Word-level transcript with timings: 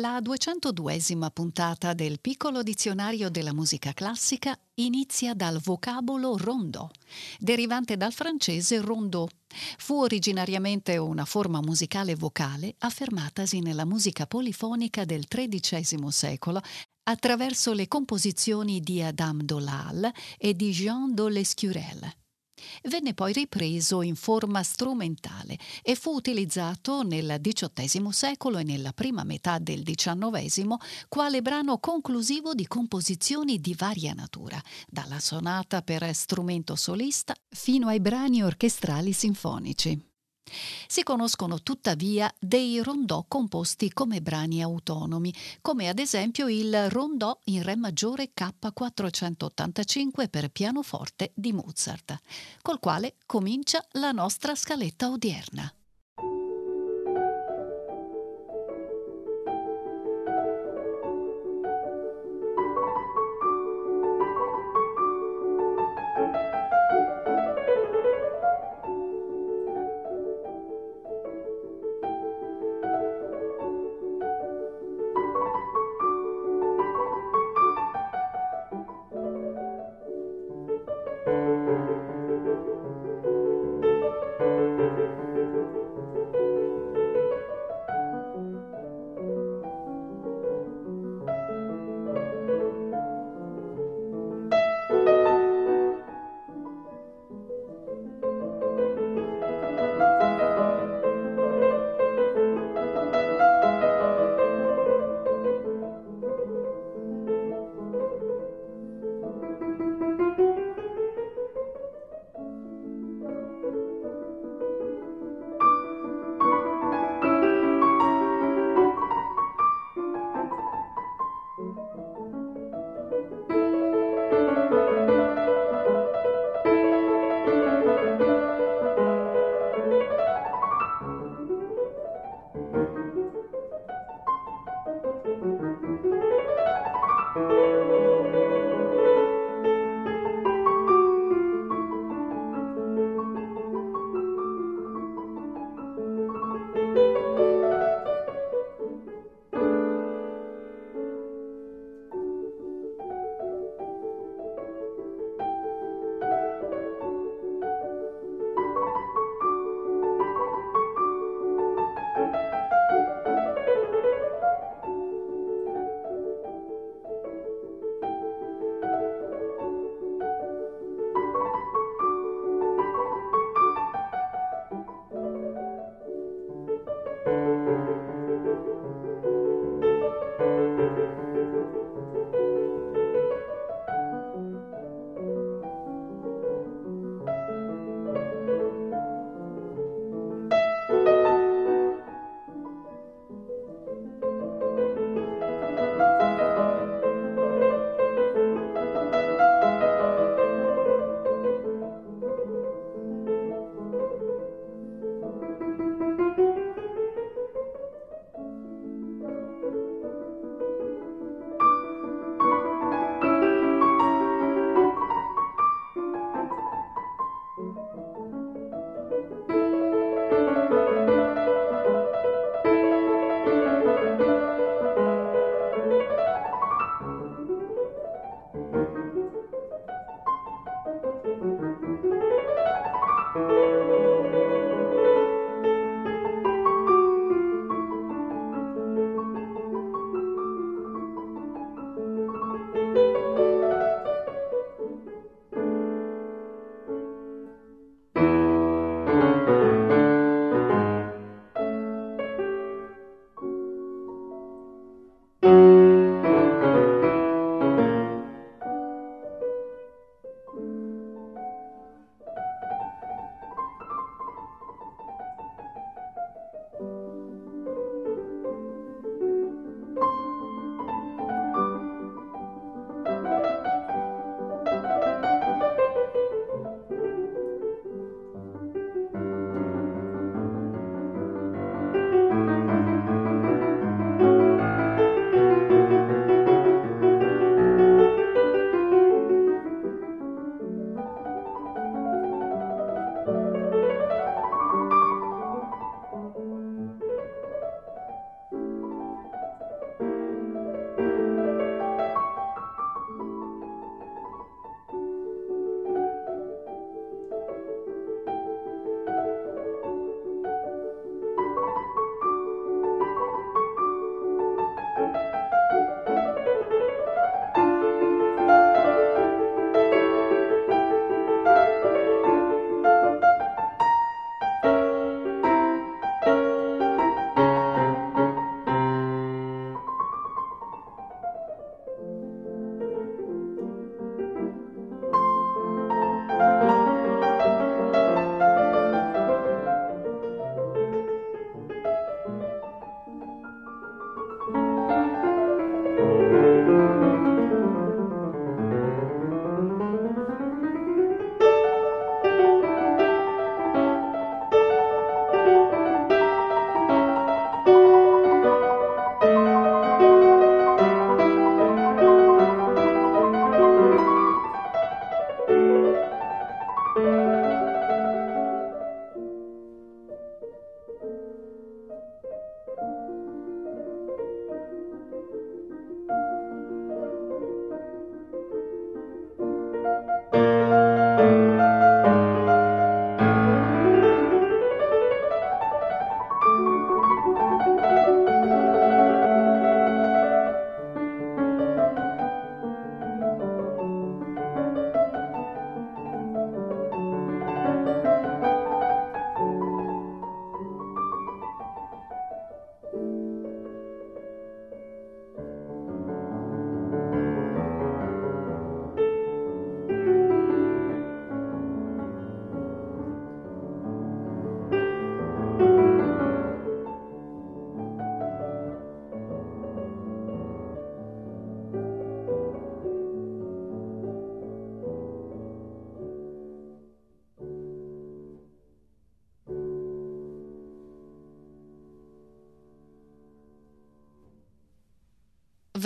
La 0.00 0.20
202esima 0.20 1.28
puntata 1.30 1.92
del 1.92 2.20
piccolo 2.20 2.62
dizionario 2.62 3.30
della 3.30 3.52
musica 3.52 3.92
classica 3.92 4.56
inizia 4.74 5.34
dal 5.34 5.58
vocabolo 5.60 6.36
rondò, 6.36 6.88
derivante 7.38 7.96
dal 7.96 8.12
francese 8.12 8.80
rondeau. 8.80 9.26
Fu 9.76 10.00
originariamente 10.00 10.96
una 10.98 11.24
forma 11.24 11.60
musicale 11.60 12.14
vocale 12.14 12.76
affermatasi 12.78 13.58
nella 13.58 13.84
musica 13.84 14.28
polifonica 14.28 15.04
del 15.04 15.26
XIII 15.26 16.12
secolo 16.12 16.60
attraverso 17.04 17.72
le 17.72 17.88
composizioni 17.88 18.80
di 18.80 19.02
Adam 19.02 19.42
Dolal 19.42 20.12
e 20.36 20.54
di 20.54 20.70
Jean 20.70 21.12
de 21.12 21.28
Lescurel. 21.28 22.12
Venne 22.84 23.14
poi 23.14 23.32
ripreso 23.32 24.02
in 24.02 24.14
forma 24.14 24.62
strumentale 24.62 25.58
e 25.82 25.94
fu 25.94 26.12
utilizzato 26.12 27.02
nel 27.02 27.38
XVIII 27.40 28.12
secolo 28.12 28.58
e 28.58 28.64
nella 28.64 28.92
prima 28.92 29.24
metà 29.24 29.58
del 29.58 29.82
XIX 29.82 30.76
quale 31.08 31.42
brano 31.42 31.78
conclusivo 31.78 32.54
di 32.54 32.66
composizioni 32.66 33.60
di 33.60 33.74
varia 33.74 34.14
natura, 34.14 34.60
dalla 34.88 35.20
sonata 35.20 35.82
per 35.82 36.14
strumento 36.14 36.76
solista 36.76 37.34
fino 37.48 37.88
ai 37.88 38.00
brani 38.00 38.42
orchestrali 38.42 39.12
sinfonici. 39.12 40.07
Si 40.86 41.02
conoscono 41.02 41.62
tuttavia 41.62 42.32
dei 42.38 42.82
rondò 42.82 43.24
composti 43.26 43.92
come 43.92 44.20
brani 44.20 44.62
autonomi, 44.62 45.32
come 45.60 45.88
ad 45.88 45.98
esempio 45.98 46.48
il 46.48 46.90
rondò 46.90 47.38
in 47.44 47.62
Re 47.62 47.76
maggiore 47.76 48.32
K485 48.34 50.28
per 50.28 50.50
pianoforte 50.50 51.32
di 51.34 51.52
Mozart, 51.52 52.18
col 52.62 52.78
quale 52.78 53.16
comincia 53.26 53.84
la 53.92 54.12
nostra 54.12 54.54
scaletta 54.54 55.10
odierna. 55.10 55.72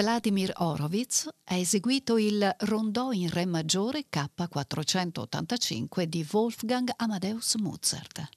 Vladimir 0.02 0.52
Horowitz 0.56 1.28
ha 1.44 1.54
eseguito 1.54 2.18
il 2.18 2.56
rondò 2.62 3.12
in 3.12 3.30
Re 3.30 3.46
maggiore 3.46 4.06
K485 4.12 6.02
di 6.02 6.26
Wolfgang 6.28 6.90
Amadeus 6.96 7.54
Mozart. 7.54 8.28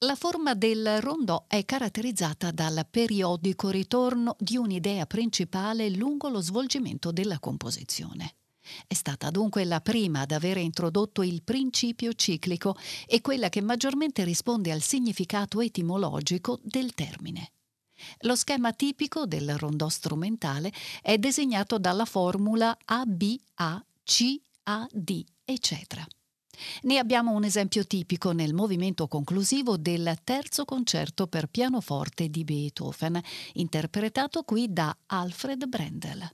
La 0.00 0.14
forma 0.14 0.52
del 0.52 1.00
rondò 1.00 1.46
è 1.48 1.64
caratterizzata 1.64 2.50
dal 2.50 2.86
periodico 2.90 3.70
ritorno 3.70 4.36
di 4.38 4.58
un'idea 4.58 5.06
principale 5.06 5.88
lungo 5.88 6.28
lo 6.28 6.42
svolgimento 6.42 7.10
della 7.10 7.38
composizione. 7.38 8.34
È 8.86 8.92
stata 8.92 9.30
dunque 9.30 9.64
la 9.64 9.80
prima 9.80 10.20
ad 10.20 10.32
avere 10.32 10.60
introdotto 10.60 11.22
il 11.22 11.42
principio 11.42 12.12
ciclico 12.12 12.76
e 13.06 13.22
quella 13.22 13.48
che 13.48 13.62
maggiormente 13.62 14.24
risponde 14.24 14.72
al 14.72 14.82
significato 14.82 15.62
etimologico 15.62 16.60
del 16.62 16.92
termine. 16.92 17.52
Lo 18.20 18.36
schema 18.36 18.72
tipico 18.72 19.26
del 19.26 19.56
rondò 19.56 19.88
strumentale 19.88 20.72
è 21.02 21.18
disegnato 21.18 21.78
dalla 21.78 22.04
formula 22.04 22.76
ABACAD, 22.84 23.44
eccetera. 25.44 26.06
Ne 26.82 26.98
abbiamo 26.98 27.32
un 27.32 27.44
esempio 27.44 27.86
tipico 27.86 28.32
nel 28.32 28.54
movimento 28.54 29.08
conclusivo 29.08 29.76
del 29.76 30.18
terzo 30.24 30.64
concerto 30.64 31.26
per 31.26 31.48
pianoforte 31.48 32.28
di 32.28 32.44
Beethoven, 32.44 33.20
interpretato 33.54 34.42
qui 34.42 34.72
da 34.72 34.96
Alfred 35.06 35.66
Brendel. 35.66 36.30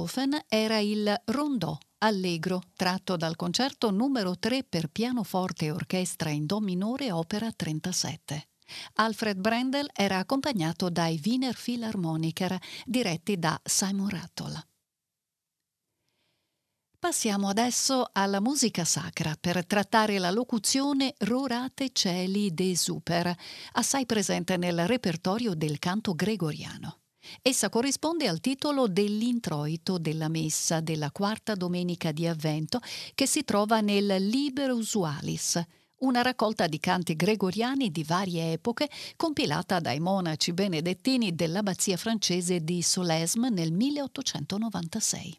Beethoven 0.00 0.44
era 0.48 0.78
il 0.78 1.14
Rondò 1.26 1.78
allegro 1.98 2.62
tratto 2.74 3.16
dal 3.16 3.36
concerto 3.36 3.90
numero 3.90 4.38
3 4.38 4.64
per 4.64 4.88
pianoforte 4.88 5.66
e 5.66 5.70
orchestra 5.72 6.30
in 6.30 6.46
Do 6.46 6.60
minore 6.60 7.12
opera 7.12 7.52
37. 7.52 8.48
Alfred 8.94 9.38
Brendel 9.38 9.90
era 9.92 10.16
accompagnato 10.16 10.88
dai 10.88 11.20
Wiener 11.22 11.54
Philharmoniker 11.54 12.58
diretti 12.86 13.38
da 13.38 13.60
Simon 13.62 14.08
Rattle. 14.08 14.68
Passiamo 16.98 17.48
adesso 17.48 18.08
alla 18.10 18.40
musica 18.40 18.86
sacra 18.86 19.36
per 19.38 19.66
trattare 19.66 20.18
la 20.18 20.30
locuzione 20.30 21.12
Rorate 21.18 21.90
Celi 21.92 22.54
de 22.54 22.74
Super, 22.74 23.36
assai 23.72 24.06
presente 24.06 24.56
nel 24.56 24.86
repertorio 24.86 25.54
del 25.54 25.78
canto 25.78 26.14
gregoriano. 26.14 27.00
Essa 27.42 27.68
corrisponde 27.68 28.26
al 28.28 28.40
titolo 28.40 28.88
dell'introito 28.88 29.98
della 29.98 30.28
messa 30.28 30.80
della 30.80 31.10
quarta 31.10 31.54
domenica 31.54 32.12
di 32.12 32.26
Avvento 32.26 32.80
che 33.14 33.26
si 33.26 33.44
trova 33.44 33.80
nel 33.80 34.26
Liber 34.26 34.70
Usualis, 34.70 35.62
una 35.98 36.22
raccolta 36.22 36.66
di 36.66 36.78
canti 36.78 37.14
gregoriani 37.14 37.90
di 37.90 38.04
varie 38.04 38.52
epoche 38.52 38.88
compilata 39.16 39.80
dai 39.80 40.00
monaci 40.00 40.52
benedettini 40.52 41.34
dell'abbazia 41.34 41.96
francese 41.96 42.60
di 42.60 42.82
Solesme 42.82 43.50
nel 43.50 43.72
1896. 43.72 45.38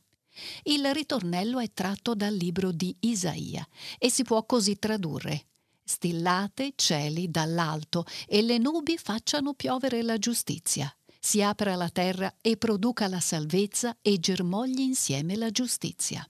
Il 0.64 0.94
ritornello 0.94 1.60
è 1.60 1.72
tratto 1.74 2.16
dal 2.16 2.34
libro 2.34 2.72
di 2.72 2.96
Isaia 3.02 3.68
e 3.98 4.10
si 4.10 4.24
può 4.24 4.46
così 4.46 4.78
tradurre 4.78 5.46
Stillate 5.84 6.72
cieli 6.76 7.30
dall'alto 7.30 8.06
e 8.26 8.42
le 8.42 8.58
nubi 8.60 8.98
facciano 8.98 9.54
piovere 9.54 10.02
la 10.04 10.18
giustizia 10.18 10.96
si 11.24 11.44
apra 11.44 11.76
la 11.76 11.90
terra 11.90 12.34
e 12.42 12.58
produca 12.58 13.08
la 13.08 13.20
salvezza 13.20 13.96
e 14.02 14.20
germogli 14.20 14.80
insieme 14.80 15.36
la 15.36 15.52
giustizia. 15.52 16.28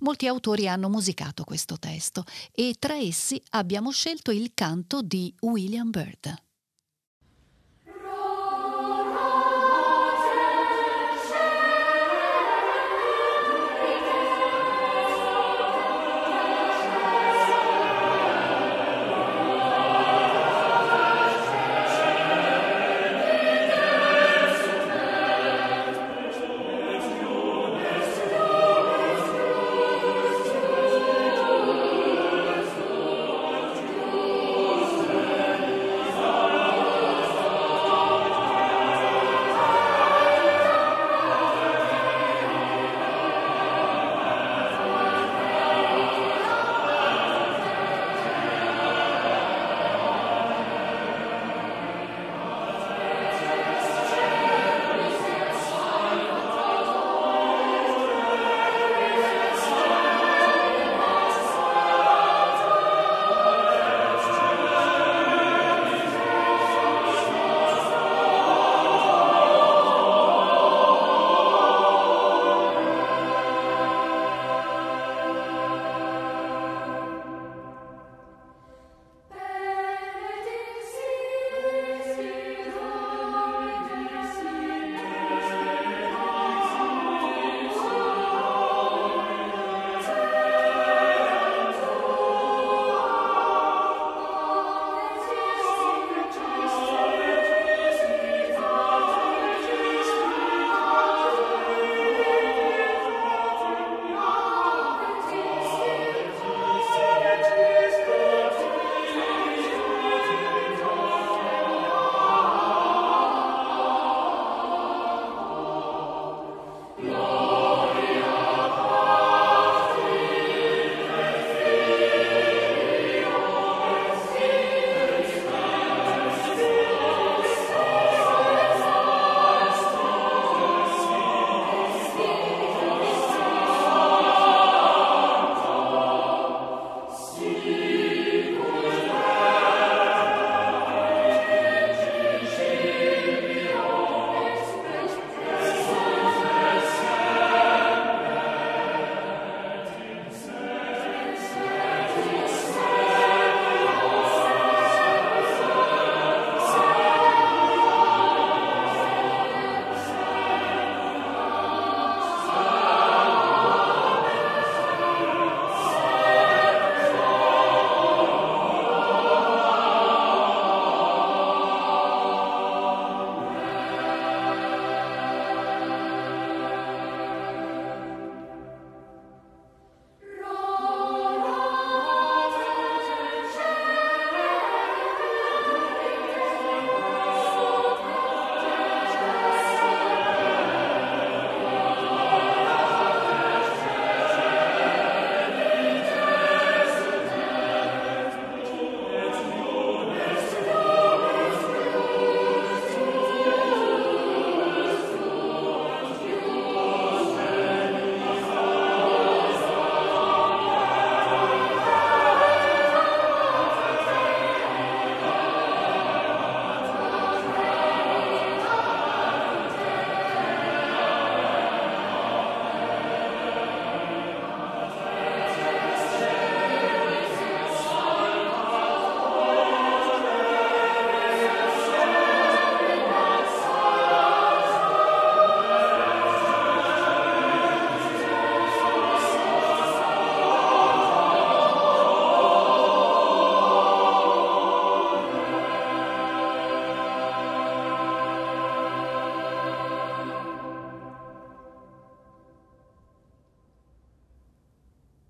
Molti 0.00 0.26
autori 0.26 0.68
hanno 0.68 0.90
musicato 0.90 1.44
questo 1.44 1.78
testo 1.78 2.22
e 2.52 2.76
tra 2.78 2.94
essi 2.96 3.42
abbiamo 3.50 3.90
scelto 3.90 4.30
il 4.30 4.50
canto 4.52 5.00
di 5.00 5.34
William 5.40 5.88
Byrd. 5.88 6.45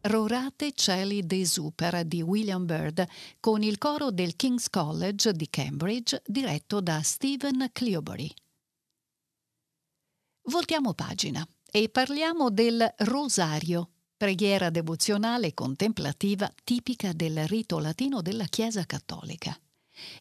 Rorate 0.06 0.72
Cieli 0.72 1.26
des 1.26 1.50
Super 1.50 2.04
di 2.04 2.22
William 2.22 2.64
Byrd 2.64 3.04
con 3.40 3.64
il 3.64 3.76
coro 3.76 4.12
del 4.12 4.36
King's 4.36 4.70
College 4.70 5.32
di 5.32 5.48
Cambridge 5.50 6.22
diretto 6.24 6.80
da 6.80 7.02
Stephen 7.02 7.70
Cleobury. 7.72 8.32
Voltiamo 10.42 10.94
pagina 10.94 11.44
e 11.68 11.88
parliamo 11.88 12.50
del 12.50 12.88
Rosario, 12.98 13.90
preghiera 14.16 14.70
devozionale 14.70 15.54
contemplativa 15.54 16.48
tipica 16.62 17.12
del 17.12 17.48
rito 17.48 17.80
latino 17.80 18.22
della 18.22 18.44
Chiesa 18.44 18.86
cattolica. 18.86 19.58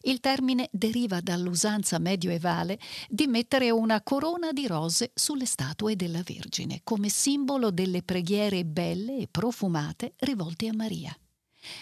Il 0.02 0.20
termine 0.20 0.68
deriva 0.72 1.20
dall'usanza 1.20 1.98
medioevale 1.98 2.78
di 3.08 3.26
mettere 3.26 3.70
una 3.70 4.02
corona 4.02 4.52
di 4.52 4.66
rose 4.66 5.12
sulle 5.14 5.46
statue 5.46 5.96
della 5.96 6.22
Vergine, 6.22 6.80
come 6.84 7.08
simbolo 7.08 7.70
delle 7.70 8.02
preghiere 8.02 8.64
belle 8.64 9.18
e 9.18 9.28
profumate 9.30 10.14
rivolte 10.18 10.68
a 10.68 10.74
Maria. 10.74 11.16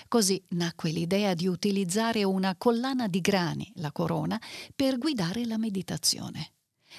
Così 0.09 0.43
nacque 0.51 0.91
l'idea 0.91 1.35
di 1.35 1.47
utilizzare 1.47 2.25
una 2.25 2.57
collana 2.57 3.07
di 3.07 3.21
grani, 3.21 3.71
la 3.77 3.93
corona, 3.93 4.41
per 4.75 4.99
guidare 4.99 5.45
la 5.45 5.59
meditazione. 5.59 6.53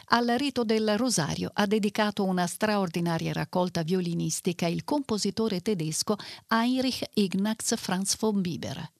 Al 0.10 0.28
rito 0.38 0.64
del 0.64 0.98
rosario 0.98 1.50
ha 1.54 1.66
dedicato 1.66 2.26
una 2.26 2.46
straordinaria 2.48 3.32
raccolta 3.32 3.82
violinistica 3.82 4.68
il 4.68 4.84
compositore 4.84 5.62
tedesco 5.62 6.18
Heinrich 6.50 7.02
Ignaz 7.14 7.76
Franz 7.78 8.18
von 8.18 8.42
Bieber. 8.42 8.92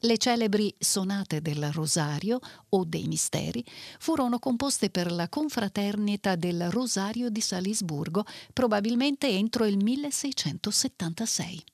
Le 0.00 0.16
celebri 0.18 0.74
sonate 0.78 1.40
del 1.40 1.70
Rosario 1.72 2.38
o 2.70 2.84
dei 2.84 3.06
Misteri 3.06 3.64
furono 3.98 4.38
composte 4.38 4.90
per 4.90 5.10
la 5.12 5.28
confraternita 5.28 6.36
del 6.36 6.70
Rosario 6.70 7.30
di 7.30 7.40
Salisburgo 7.40 8.24
probabilmente 8.52 9.28
entro 9.28 9.64
il 9.64 9.76
1676. 9.76 11.64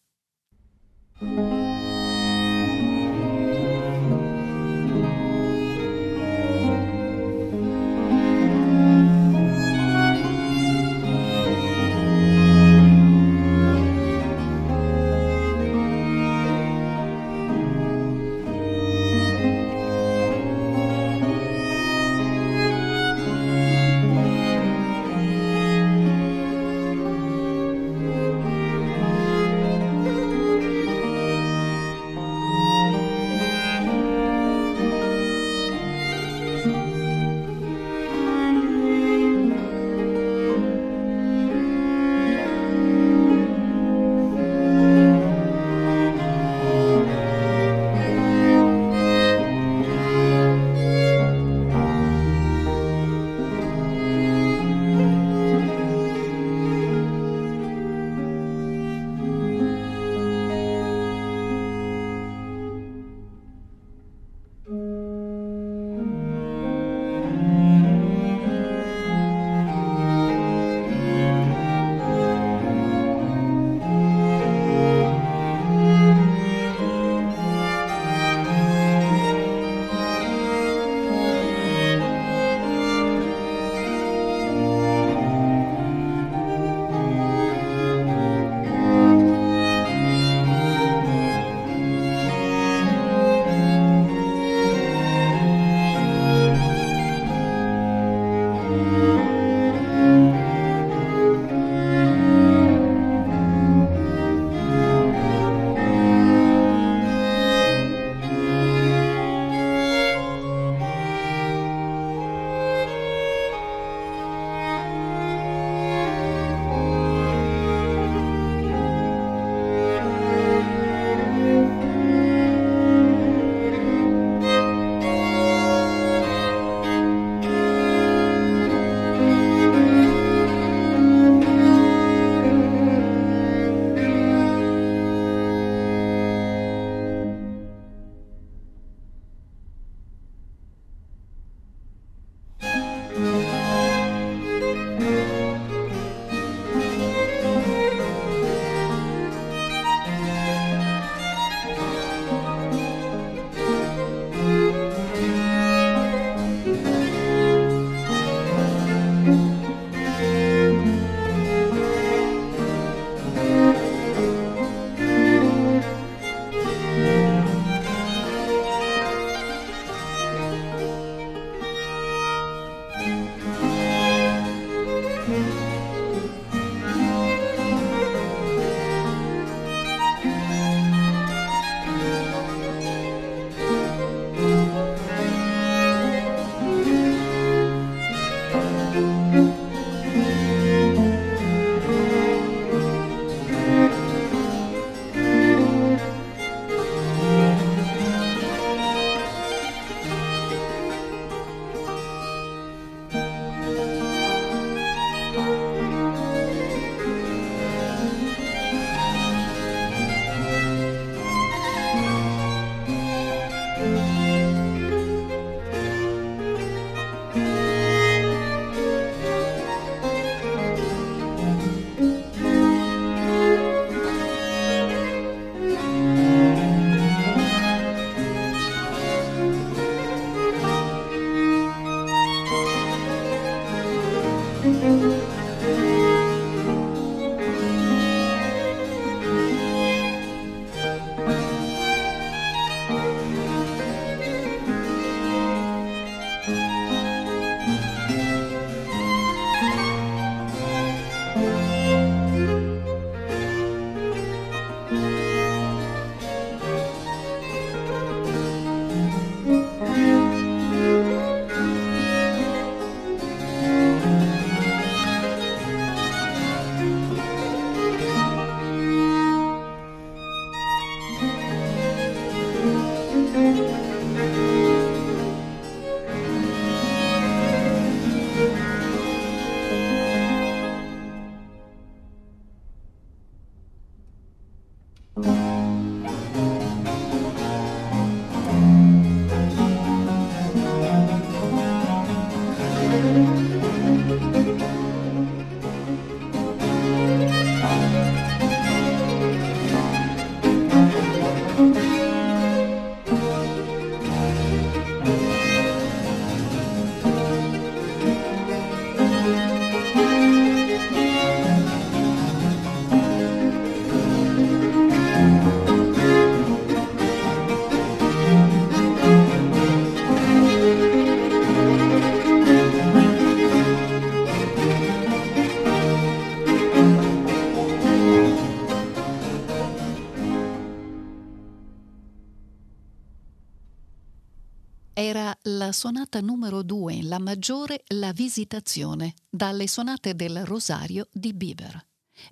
Sonata 335.72 336.20
numero 336.20 336.62
2 336.62 336.92
in 336.92 337.08
La 337.08 337.18
maggiore 337.18 337.82
La 337.88 338.12
Visitazione, 338.12 339.14
dalle 339.28 339.66
sonate 339.66 340.14
del 340.14 340.44
Rosario 340.44 341.08
di 341.10 341.34
Bieber. 341.34 341.84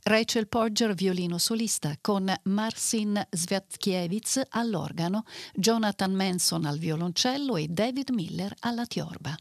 Rachel 0.05 0.47
Porger 0.47 0.95
violino 0.95 1.39
solista 1.39 1.97
con 2.01 2.33
Marcin 2.45 3.21
Sviatkiewicz 3.31 4.43
all'organo, 4.51 5.25
Jonathan 5.55 6.15
Manson 6.15 6.65
al 6.65 6.79
violoncello 6.79 7.57
e 7.57 7.67
David 7.67 8.11
Miller 8.11 8.55
alla 8.61 8.87
tiorba. 8.87 9.35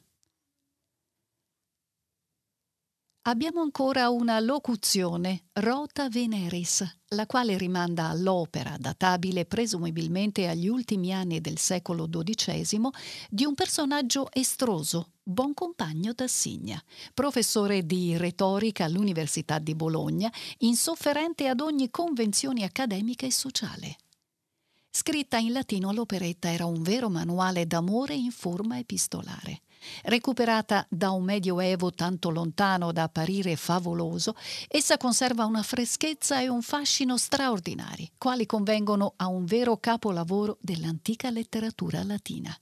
Abbiamo 3.26 3.62
ancora 3.62 4.10
una 4.10 4.40
locuzione, 4.40 5.44
Rota 5.54 6.10
Veneris, 6.10 6.84
la 7.10 7.28
quale 7.28 7.56
rimanda 7.56 8.10
all'opera, 8.10 8.76
databile 8.80 9.46
presumibilmente 9.46 10.48
agli 10.48 10.68
ultimi 10.68 11.14
anni 11.14 11.40
del 11.40 11.60
secolo 11.60 12.10
XII, 12.10 12.90
di 13.30 13.46
un 13.46 13.54
personaggio 13.54 14.28
estroso, 14.32 15.12
buon 15.22 15.54
compagno 15.54 16.14
d'Assigna, 16.14 16.84
professore 17.14 17.86
di 17.86 18.18
retorica 18.18 18.86
all'Università 18.86 19.60
di 19.60 19.76
Bologna, 19.76 20.34
insofferente 20.60 21.48
ad 21.48 21.60
ogni 21.60 21.92
convenzione 21.92 22.64
accademica 22.64 23.28
e 23.28 23.32
sociale. 23.32 23.98
Scritta 24.90 25.38
in 25.38 25.52
latino 25.52 25.92
l'operetta 25.92 26.52
era 26.52 26.66
un 26.66 26.82
vero 26.82 27.08
manuale 27.08 27.68
d'amore 27.68 28.16
in 28.16 28.32
forma 28.32 28.80
epistolare. 28.80 29.62
Recuperata 30.04 30.86
da 30.90 31.12
un 31.12 31.24
medioevo 31.24 31.92
tanto 31.92 32.30
lontano 32.30 32.92
da 32.92 33.04
apparire 33.04 33.56
favoloso, 33.56 34.36
essa 34.68 34.98
conserva 34.98 35.46
una 35.46 35.64
freschezza 35.64 36.40
e 36.42 36.48
un 36.48 36.62
fascino 36.62 37.18
straordinari, 37.18 38.12
quali 38.18 38.46
convengono 38.46 39.14
a 39.18 39.28
un 39.28 39.46
vero 39.46 39.78
capolavoro 39.78 40.58
dell'antica 40.62 41.30
letteratura 41.30 42.04
latina. 42.04 42.56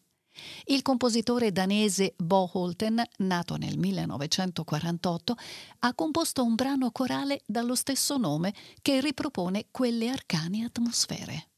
Il 0.65 0.81
compositore 0.81 1.51
danese 1.51 2.13
Bo 2.17 2.49
Holten, 2.53 3.01
nato 3.17 3.57
nel 3.57 3.77
1948, 3.77 5.35
ha 5.79 5.93
composto 5.93 6.43
un 6.43 6.55
brano 6.55 6.91
corale 6.91 7.41
dallo 7.45 7.75
stesso 7.75 8.17
nome 8.17 8.53
che 8.81 9.01
ripropone 9.01 9.67
quelle 9.71 10.09
arcane 10.09 10.63
atmosfere. 10.63 11.48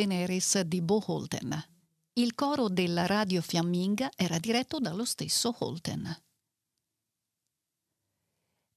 Veneris 0.00 0.58
di 0.62 0.80
Bo 0.80 1.02
Holten. 1.04 1.62
Il 2.14 2.34
coro 2.34 2.70
della 2.70 3.04
radio 3.04 3.42
fiamminga 3.42 4.08
era 4.16 4.38
diretto 4.38 4.78
dallo 4.78 5.04
stesso 5.04 5.54
Holten. 5.58 6.22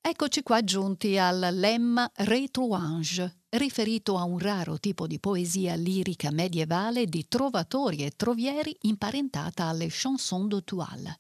Eccoci 0.02 0.44
qua 0.44 0.62
giunti 0.66 1.18
al 1.18 1.48
lemma 1.54 2.12
retrouange, 2.14 3.44
riferito 3.52 4.18
a 4.18 4.24
un 4.24 4.38
raro 4.38 4.78
tipo 4.80 5.08
di 5.08 5.18
poesia 5.18 5.76
lirica 5.76 6.30
medievale 6.30 7.06
di 7.06 7.26
trovatori 7.30 8.04
e 8.04 8.12
trovieri 8.18 8.76
imparentata 8.82 9.68
alle 9.68 9.88
chanson 9.90 10.50
de 10.50 10.62
toile. 10.66 11.16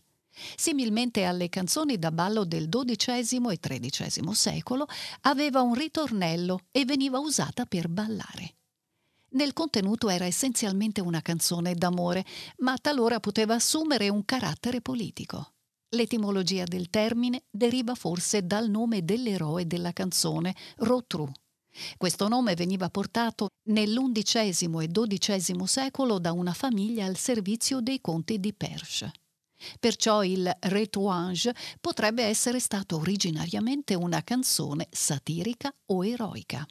Similmente 0.57 1.23
alle 1.23 1.47
canzoni 1.47 1.97
da 1.97 2.11
ballo 2.11 2.43
del 2.43 2.67
XII 2.67 3.41
e 3.51 3.57
XIII 3.57 4.33
secolo, 4.33 4.85
aveva 5.21 5.61
un 5.61 5.75
ritornello 5.75 6.59
e 6.71 6.83
veniva 6.83 7.19
usata 7.19 7.65
per 7.65 7.87
ballare. 7.87 8.55
Nel 9.33 9.53
contenuto 9.53 10.09
era 10.09 10.25
essenzialmente 10.25 11.01
una 11.01 11.21
canzone 11.21 11.73
d'amore, 11.73 12.23
ma 12.57 12.77
talora 12.77 13.19
poteva 13.19 13.55
assumere 13.55 14.09
un 14.09 14.25
carattere 14.25 14.81
politico. 14.81 15.53
L'etimologia 15.89 16.63
del 16.65 16.89
termine 16.89 17.43
deriva 17.49 17.95
forse 17.95 18.45
dal 18.45 18.69
nome 18.69 19.03
dell'eroe 19.03 19.65
della 19.65 19.91
canzone, 19.91 20.55
Rotru. 20.77 21.31
Questo 21.97 22.27
nome 22.27 22.53
veniva 22.53 22.89
portato 22.89 23.47
nell'undicesimo 23.69 24.79
e 24.81 24.87
dodicesimo 24.87 25.65
secolo 25.65 26.19
da 26.19 26.31
una 26.31 26.53
famiglia 26.53 27.05
al 27.05 27.17
servizio 27.17 27.79
dei 27.79 28.01
conti 28.01 28.39
di 28.39 28.53
Perche. 28.53 29.11
Perciò 29.79 30.23
il 30.23 30.51
retouange 30.59 31.55
potrebbe 31.79 32.23
essere 32.23 32.59
stato 32.59 32.97
originariamente 32.97 33.95
una 33.95 34.23
canzone 34.23 34.87
satirica 34.91 35.73
o 35.87 36.05
eroica. 36.05 36.67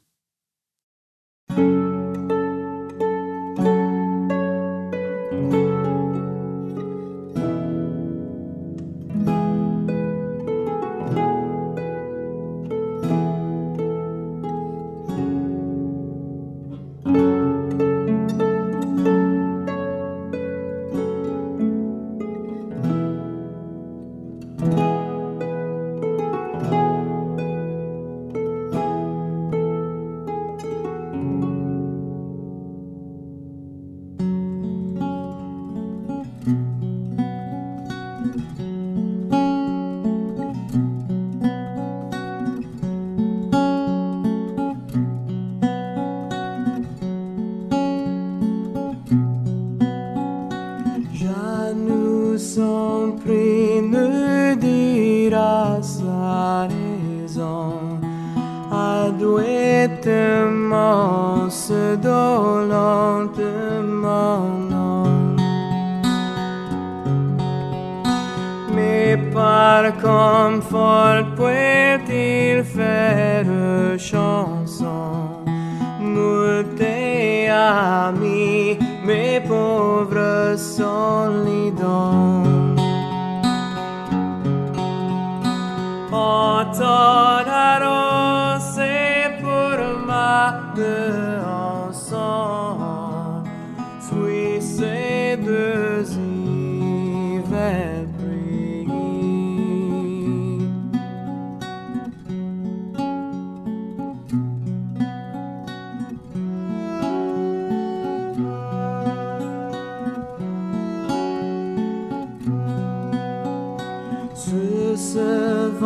serve 115.13 115.83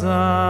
sun. 0.00 0.45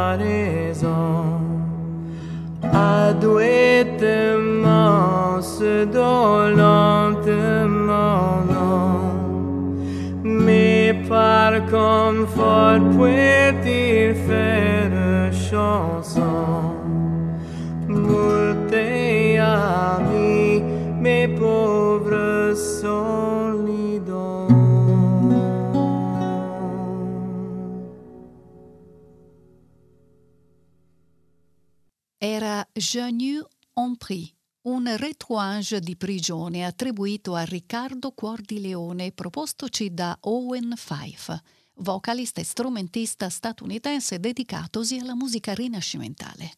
Jeanu 32.96 33.46
Ompri, 33.74 34.34
un 34.68 34.96
retrouange 34.96 35.80
di 35.80 35.96
prigione 35.96 36.64
attribuito 36.64 37.34
a 37.34 37.42
Riccardo 37.42 38.12
Cuor 38.12 38.40
di 38.40 38.58
Leone 38.58 39.12
propostoci 39.12 39.92
da 39.92 40.16
Owen 40.22 40.72
Fife, 40.76 41.42
vocalista 41.74 42.40
e 42.40 42.44
strumentista 42.44 43.28
statunitense 43.28 44.18
dedicatosi 44.18 44.96
alla 44.96 45.14
musica 45.14 45.52
rinascimentale. 45.52 46.52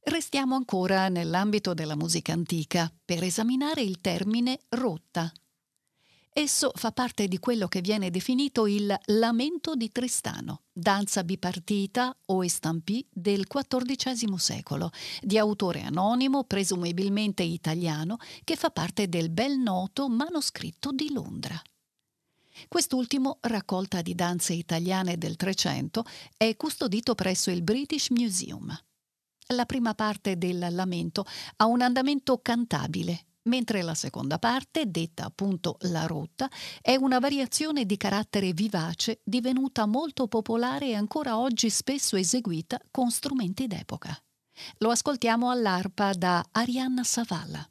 Restiamo 0.00 0.54
ancora 0.54 1.08
nell'ambito 1.08 1.72
della 1.72 1.96
musica 1.96 2.34
antica 2.34 2.92
per 3.02 3.22
esaminare 3.22 3.80
il 3.80 4.02
termine 4.02 4.60
rotta. 4.68 5.32
Esso 6.38 6.70
fa 6.72 6.92
parte 6.92 7.26
di 7.26 7.40
quello 7.40 7.66
che 7.66 7.80
viene 7.80 8.10
definito 8.10 8.68
il 8.68 8.96
lamento 9.06 9.74
di 9.74 9.90
Tristano, 9.90 10.66
danza 10.72 11.24
bipartita 11.24 12.16
o 12.26 12.44
estampì 12.44 13.04
del 13.12 13.48
XIV 13.48 14.36
secolo, 14.36 14.92
di 15.20 15.36
autore 15.36 15.82
anonimo, 15.82 16.44
presumibilmente 16.44 17.42
italiano, 17.42 18.18
che 18.44 18.54
fa 18.54 18.70
parte 18.70 19.08
del 19.08 19.30
bel 19.30 19.58
noto 19.58 20.08
manoscritto 20.08 20.92
di 20.92 21.12
Londra. 21.12 21.60
Quest'ultimo, 22.68 23.38
raccolta 23.40 24.00
di 24.00 24.14
danze 24.14 24.52
italiane 24.52 25.18
del 25.18 25.34
Trecento, 25.34 26.04
è 26.36 26.54
custodito 26.54 27.16
presso 27.16 27.50
il 27.50 27.62
British 27.62 28.10
Museum. 28.10 28.80
La 29.54 29.66
prima 29.66 29.92
parte 29.94 30.38
del 30.38 30.68
lamento 30.70 31.24
ha 31.56 31.64
un 31.64 31.80
andamento 31.80 32.38
cantabile, 32.38 33.24
mentre 33.48 33.82
la 33.82 33.94
seconda 33.94 34.38
parte, 34.38 34.88
detta 34.90 35.24
appunto 35.24 35.76
la 35.80 36.06
rotta, 36.06 36.48
è 36.80 36.94
una 36.94 37.18
variazione 37.18 37.84
di 37.84 37.96
carattere 37.96 38.52
vivace 38.52 39.20
divenuta 39.24 39.86
molto 39.86 40.28
popolare 40.28 40.88
e 40.88 40.94
ancora 40.94 41.38
oggi 41.38 41.70
spesso 41.70 42.16
eseguita 42.16 42.80
con 42.90 43.10
strumenti 43.10 43.66
d'epoca. 43.66 44.16
Lo 44.78 44.90
ascoltiamo 44.90 45.50
all'arpa 45.50 46.12
da 46.12 46.44
Arianna 46.52 47.02
Savala. 47.02 47.68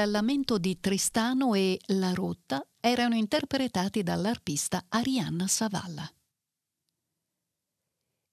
Il 0.00 0.12
lamento 0.12 0.58
di 0.58 0.78
Tristano 0.78 1.54
e 1.54 1.80
La 1.86 2.12
rotta 2.14 2.64
erano 2.78 3.16
interpretati 3.16 4.04
dall'arpista 4.04 4.84
Arianna 4.88 5.48
Savalla. 5.48 6.08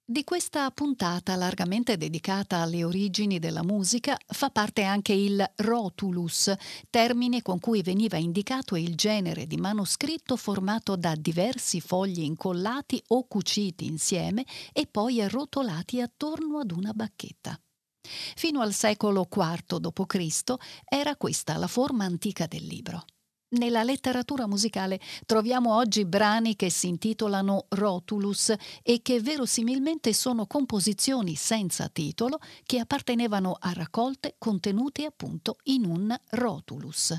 Di 0.07 0.23
questa 0.23 0.69
puntata 0.69 1.35
largamente 1.35 1.97
dedicata 1.97 2.57
alle 2.57 2.83
origini 2.83 3.39
della 3.39 3.63
musica 3.63 4.15
fa 4.27 4.51
parte 4.51 4.83
anche 4.83 5.13
il 5.13 5.43
rotulus, 5.55 6.53
termine 6.91 7.41
con 7.41 7.59
cui 7.59 7.81
veniva 7.81 8.17
indicato 8.17 8.75
il 8.75 8.93
genere 8.93 9.47
di 9.47 9.57
manoscritto 9.57 10.35
formato 10.35 10.95
da 10.95 11.15
diversi 11.15 11.81
fogli 11.81 12.21
incollati 12.21 13.01
o 13.07 13.25
cuciti 13.25 13.87
insieme 13.87 14.45
e 14.71 14.85
poi 14.85 15.19
arrotolati 15.19 15.99
attorno 15.99 16.59
ad 16.59 16.69
una 16.69 16.93
bacchetta. 16.93 17.59
Fino 18.35 18.61
al 18.61 18.73
secolo 18.73 19.27
IV 19.31 19.77
d.C. 19.79 20.53
era 20.83 21.15
questa 21.15 21.57
la 21.57 21.67
forma 21.67 22.05
antica 22.05 22.45
del 22.47 22.65
libro. 22.65 23.05
Nella 23.47 23.83
letteratura 23.83 24.47
musicale 24.47 24.99
troviamo 25.25 25.75
oggi 25.75 26.03
brani 26.03 26.55
che 26.55 26.69
si 26.69 26.87
intitolano 26.87 27.67
rotulus 27.69 28.53
e 28.81 29.01
che 29.01 29.21
verosimilmente 29.21 30.13
sono 30.13 30.47
composizioni 30.47 31.35
senza 31.35 31.87
titolo 31.87 32.39
che 32.65 32.79
appartenevano 32.79 33.55
a 33.59 33.71
raccolte 33.71 34.35
contenute 34.39 35.05
appunto 35.05 35.57
in 35.65 35.85
un 35.85 36.13
rotulus. 36.31 37.13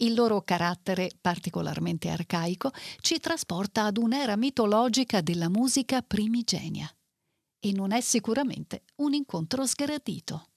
Il 0.00 0.14
loro 0.14 0.42
carattere 0.42 1.10
particolarmente 1.20 2.08
arcaico 2.08 2.70
ci 3.00 3.18
trasporta 3.18 3.84
ad 3.84 3.96
un'era 3.96 4.36
mitologica 4.36 5.20
della 5.20 5.48
musica 5.48 6.02
primigenia 6.02 6.92
e 7.60 7.72
non 7.72 7.92
è 7.92 8.00
sicuramente 8.00 8.84
un 8.96 9.14
incontro 9.14 9.66
sgradito. 9.66 10.48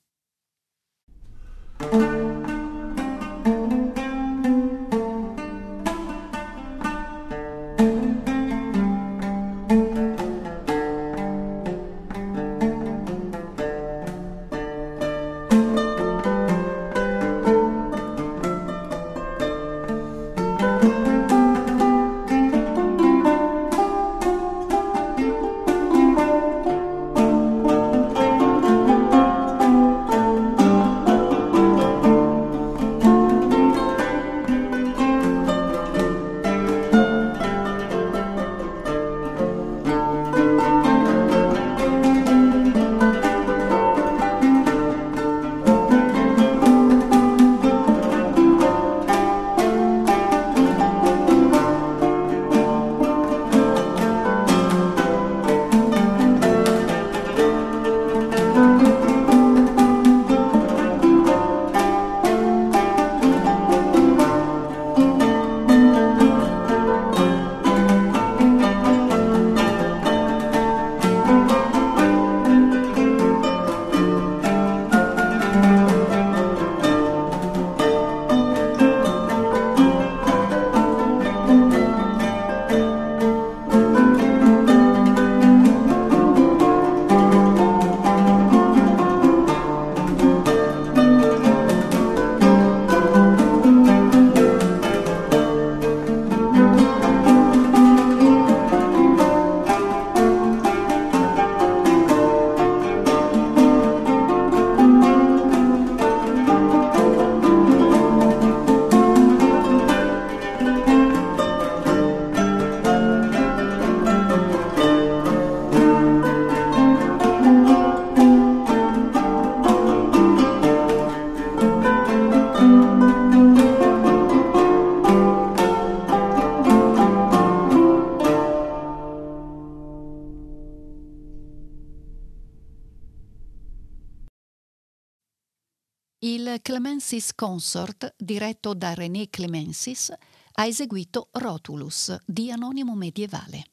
Clemensis 136.71 137.35
Consort, 137.35 138.15
diretto 138.17 138.73
da 138.73 138.93
René 138.93 139.29
Clemensis, 139.29 140.09
ha 140.53 140.65
eseguito 140.65 141.27
Rotulus 141.33 142.15
di 142.25 142.49
Anonimo 142.49 142.95
Medievale. 142.95 143.63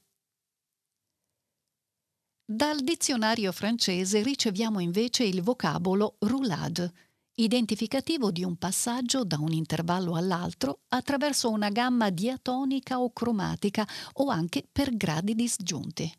Dal 2.45 2.81
dizionario 2.81 3.53
francese 3.53 4.21
riceviamo 4.25 4.81
invece 4.81 5.23
il 5.23 5.43
vocabolo 5.43 6.17
roulade, 6.19 6.93
identificativo 7.35 8.33
di 8.33 8.43
un 8.43 8.57
passaggio 8.57 9.23
da 9.23 9.39
un 9.39 9.53
intervallo 9.53 10.17
all'altro 10.17 10.81
attraverso 10.89 11.51
una 11.51 11.69
gamma 11.69 12.11
diatonica 12.11 12.99
o 12.99 13.13
cromatica 13.13 13.87
o 14.15 14.29
anche 14.29 14.67
per 14.73 14.97
gradi 14.97 15.37
disgiunti. 15.37 16.13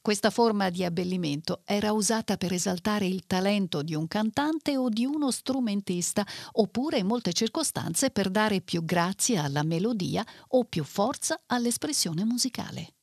Questa 0.00 0.30
forma 0.30 0.70
di 0.70 0.84
abbellimento 0.84 1.62
era 1.64 1.92
usata 1.92 2.36
per 2.36 2.52
esaltare 2.52 3.06
il 3.06 3.26
talento 3.26 3.82
di 3.82 3.94
un 3.94 4.08
cantante 4.08 4.76
o 4.76 4.88
di 4.88 5.04
uno 5.04 5.30
strumentista, 5.30 6.26
oppure 6.52 6.98
in 6.98 7.06
molte 7.06 7.32
circostanze 7.32 8.10
per 8.10 8.30
dare 8.30 8.60
più 8.60 8.84
grazia 8.84 9.44
alla 9.44 9.62
melodia 9.62 10.24
o 10.48 10.64
più 10.64 10.84
forza 10.84 11.40
all'espressione 11.46 12.24
musicale. 12.24 12.94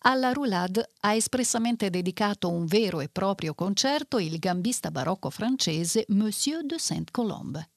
Alla 0.00 0.32
roulade 0.32 0.90
ha 1.00 1.14
espressamente 1.14 1.88
dedicato 1.88 2.50
un 2.50 2.66
vero 2.66 3.00
e 3.00 3.08
proprio 3.08 3.54
concerto 3.54 4.18
il 4.18 4.38
gambista 4.38 4.90
barocco 4.90 5.30
francese 5.30 6.04
Monsieur 6.08 6.64
de 6.64 6.78
Saint-Colombe. 6.78 7.70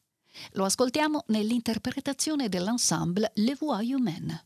Lo 0.53 0.65
ascoltiamo 0.65 1.25
nell'interpretazione 1.27 2.49
dell'ensemble 2.49 3.31
Les 3.35 3.57
Voix 3.57 3.83
Humaines. 3.83 4.43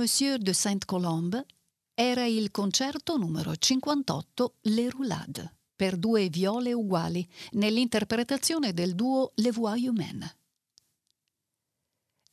Monsieur 0.00 0.38
de 0.38 0.54
Saint-Colombe 0.54 1.44
era 1.92 2.24
il 2.24 2.50
concerto 2.50 3.18
numero 3.18 3.52
58 3.54 4.54
Le 4.62 4.88
Roulade 4.88 5.56
per 5.76 5.98
due 5.98 6.30
viole 6.30 6.72
uguali 6.72 7.28
nell'interpretazione 7.50 8.72
del 8.72 8.94
duo 8.94 9.32
Le 9.34 9.52
Voix 9.52 9.78
Humaines. 9.78 10.36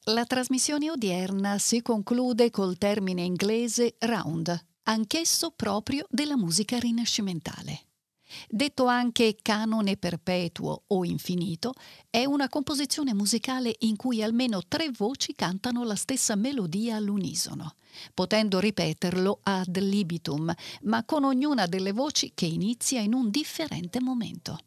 La 0.06 0.24
trasmissione 0.24 0.90
odierna 0.90 1.58
si 1.58 1.82
conclude 1.82 2.52
col 2.52 2.78
termine 2.78 3.24
inglese 3.24 3.98
round, 4.00 4.58
anch'esso 4.84 5.52
proprio 5.52 6.06
della 6.10 6.38
musica 6.38 6.80
rinascimentale. 6.80 7.87
Detto 8.50 8.86
anche 8.86 9.38
canone 9.42 9.98
perpetuo 9.98 10.84
o 10.88 11.06
infinito, 11.06 11.74
è 12.10 12.26
una 12.26 12.50
composizione 12.50 13.14
musicale 13.14 13.76
in 13.80 13.96
cui 13.96 14.22
almeno 14.22 14.62
tre 14.68 14.90
voci 14.90 15.34
cantano 15.34 15.84
la 15.84 15.96
stessa 15.96 16.36
melodia 16.36 16.96
all'unisono, 16.96 17.76
potendo 18.14 18.60
ripeterlo 18.60 19.40
ad 19.44 19.78
libitum, 19.78 20.54
ma 20.84 21.04
con 21.06 21.24
ognuna 21.24 21.66
delle 21.66 21.92
voci 21.92 22.32
che 22.34 22.46
inizia 22.46 23.02
in 23.02 23.14
un 23.14 23.30
differente 23.30 24.02
momento. 24.02 24.58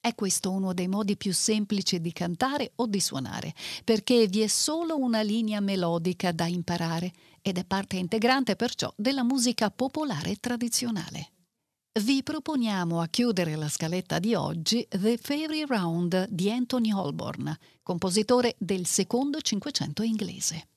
È 0.00 0.16
questo 0.16 0.50
uno 0.50 0.74
dei 0.74 0.88
modi 0.88 1.16
più 1.16 1.32
semplici 1.32 2.00
di 2.00 2.12
cantare 2.12 2.72
o 2.76 2.86
di 2.86 2.98
suonare, 2.98 3.54
perché 3.84 4.26
vi 4.26 4.40
è 4.40 4.48
solo 4.48 4.98
una 4.98 5.22
linea 5.22 5.60
melodica 5.60 6.32
da 6.32 6.46
imparare 6.46 7.12
ed 7.40 7.56
è 7.56 7.64
parte 7.64 7.96
integrante 7.96 8.56
perciò 8.56 8.92
della 8.96 9.22
musica 9.22 9.70
popolare 9.70 10.36
tradizionale. 10.36 11.31
Vi 12.00 12.22
proponiamo 12.22 13.02
a 13.02 13.06
chiudere 13.08 13.54
la 13.54 13.68
scaletta 13.68 14.18
di 14.18 14.34
oggi 14.34 14.86
The 14.88 15.18
Fairy 15.18 15.66
Round 15.66 16.26
di 16.30 16.50
Anthony 16.50 16.90
Holborn, 16.90 17.54
compositore 17.82 18.54
del 18.56 18.86
secondo 18.86 19.42
Cinquecento 19.42 20.02
inglese. 20.02 20.68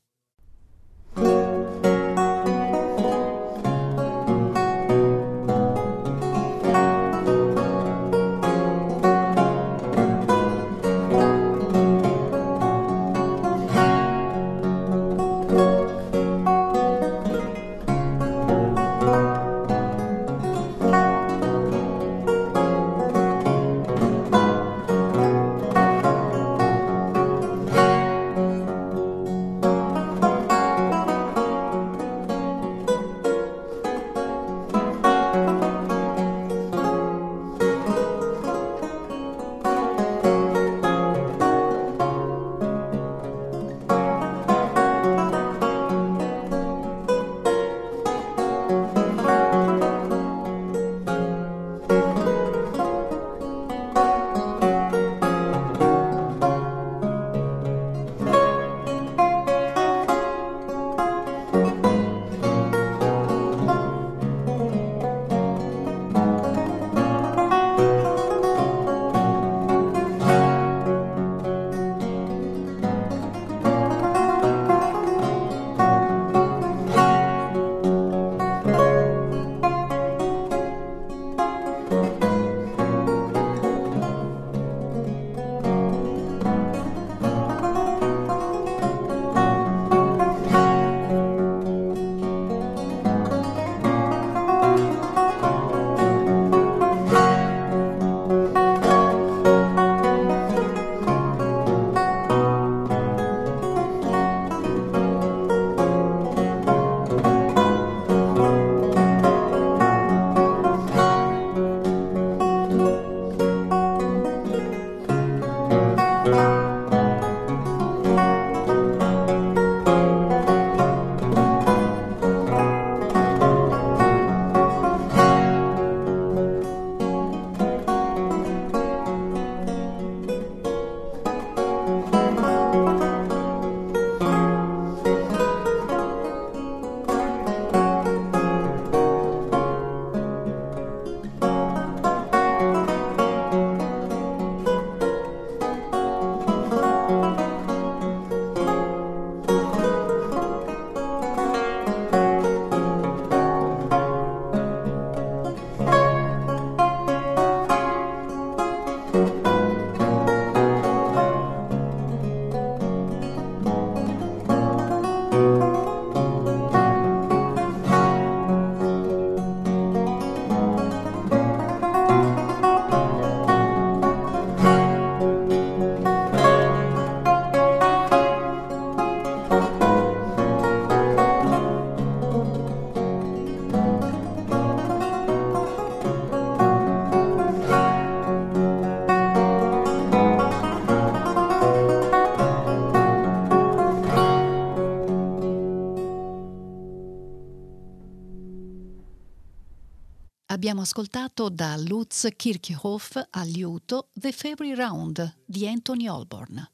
Ascoltato 200.86 201.50
da 201.50 201.76
Lutz 201.78 202.28
Kirchhoff 202.36 203.20
al 203.32 203.50
liuto 203.50 204.10
The 204.14 204.32
Fairy 204.32 204.76
Round 204.76 205.38
di 205.44 205.68
Anthony 205.68 206.08
Holborn. 206.08 206.70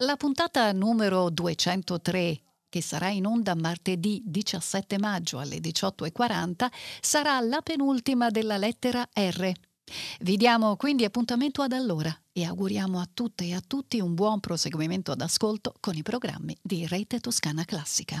La 0.00 0.16
puntata 0.16 0.70
numero 0.72 1.30
203 1.30 2.42
che 2.68 2.82
sarà 2.82 3.08
in 3.08 3.24
onda 3.24 3.54
martedì 3.54 4.20
17 4.26 4.98
maggio 4.98 5.38
alle 5.38 5.56
18.40, 5.56 6.66
sarà 7.00 7.40
la 7.40 7.62
penultima 7.62 8.28
della 8.28 8.58
lettera 8.58 9.08
R. 9.14 9.52
Vi 10.20 10.36
diamo 10.36 10.76
quindi 10.76 11.04
appuntamento 11.04 11.62
ad 11.62 11.72
allora 11.72 12.14
e 12.30 12.44
auguriamo 12.44 13.00
a 13.00 13.08
tutte 13.10 13.46
e 13.46 13.54
a 13.54 13.62
tutti 13.66 14.00
un 14.00 14.14
buon 14.14 14.40
proseguimento 14.40 15.14
d'ascolto 15.14 15.72
con 15.80 15.94
i 15.94 16.02
programmi 16.02 16.54
di 16.60 16.86
Rete 16.86 17.20
Toscana 17.20 17.64
Classica. 17.64 18.20